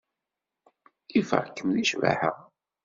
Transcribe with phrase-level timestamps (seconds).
[1.19, 2.31] Ifeɣ-kem deg ccbaḥa.